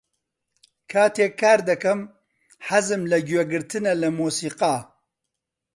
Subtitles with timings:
[0.91, 1.99] کاتێک کار دەکەم،
[2.67, 4.75] حەزم لە گوێگرتنە لە مۆسیقا.